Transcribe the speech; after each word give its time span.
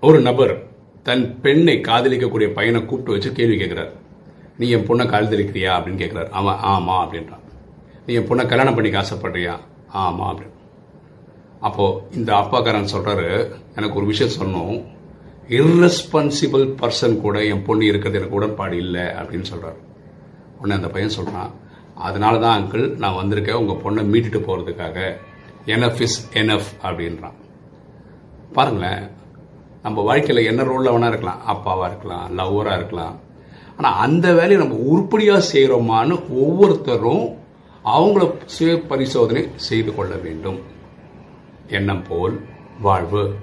ஒரு 0.00 0.20
நபர் 0.20 0.66
தன் 1.02 1.40
பெண்ணை 1.40 1.74
காதலிக்கக்கூடிய 1.76 2.48
பையனை 2.48 2.80
கூப்பிட்டு 2.80 3.12
வச்சு 3.12 3.32
கேள்வி 3.32 3.56
கேட்கிறார் 3.56 3.92
நீ 4.58 4.68
என் 4.68 4.86
பொண்ணை 4.86 5.06
காதலிக்கிறியா? 5.06 5.72
அப்படின்னு 5.78 5.96
கேட்கிறார் 5.96 6.28
அவன் 6.30 6.56
ஆமாம் 6.56 7.12
அப்படின்றான். 7.12 7.44
நீ 8.06 8.14
என் 8.14 8.28
பொண்ணை 8.28 8.46
கல்யாணம் 8.48 8.74
பண்ணிக்க 8.74 9.00
ஆசைப்படுறியா 9.00 9.56
ஆமாம் 9.88 10.38
அப்படின்னு 10.38 10.56
அப்போது 11.60 12.00
இந்த 12.12 12.32
அப்பாக்காரன் 12.32 12.88
சொல்கிறாரு 12.92 13.52
எனக்கு 13.76 13.94
ஒரு 13.94 14.06
விஷயம் 14.06 14.32
சொன்னோம் 14.40 14.84
இர்ரெஸ்பான்சிபிள் 15.48 16.74
பர்சன் 16.82 17.20
கூட 17.20 17.44
என் 17.44 17.62
பொண்ணு 17.62 17.86
இருக்கிறது 17.86 18.18
எனக்கு 18.18 18.36
உடன்பாடு 18.36 18.76
இல்லை 18.76 19.00
அப்படின்னு 19.00 19.42
சொல்கிறார் 19.42 19.76
உடனே 20.58 20.74
அந்த 20.74 20.88
பையன் 20.88 21.10
சொல்கிறான் 21.10 21.50
அதனால 21.94 22.38
தான் 22.38 22.62
அங்கிள் 22.62 22.96
நான் 22.96 23.14
வந்திருக்கேன். 23.14 23.60
உங்கள் 23.62 23.82
பொண்ணை 23.82 24.08
மீட்டுட்டு 24.08 24.42
போகிறதுக்காக 24.48 25.16
என்எஃப் 25.66 26.00
இஸ் 26.00 26.30
எனஃப் 26.32 26.68
அப்படின்றான். 26.82 27.38
பாருங்களேன் 28.52 29.16
நம்ம 29.82 30.02
வாழ்க்கையில் 30.02 30.46
என்ன 30.46 30.62
ரோலில் 30.62 30.92
வேணா 30.92 31.06
இருக்கலாம் 31.06 31.42
அப்பாவாக 31.48 31.86
இருக்கலாம் 31.86 32.38
லவ்வராக 32.38 32.74
இருக்கலாம். 32.74 33.16
ஆனால் 33.76 33.98
அந்த 33.98 34.32
வேலையை 34.32 34.58
நம்ம 34.58 34.74
உருப்படியாக 34.74 35.44
செய்கிறோமான்னு 35.52 36.20
ஒவ்வொருத்தரும் 36.30 37.36
அவங்கள 37.84 38.32
சுய 38.44 38.80
பரிசோதனை 38.80 39.48
செய்து 39.56 39.94
கொள்ள 39.94 40.14
வேண்டும். 40.14 40.58
எண்ணம் 41.68 42.02
போல் 42.08 42.40
வாழ்வு. 42.80 43.38